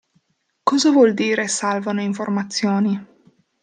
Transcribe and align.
Cosa 0.63 0.89
vuol 0.89 1.13
dire 1.13 1.47
salvano 1.47 2.01
informazioni? 2.01 3.05